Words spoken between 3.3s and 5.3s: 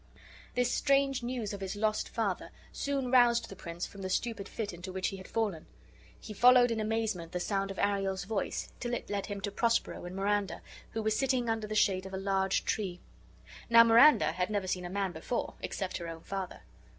the prince from the stupid fit into which he had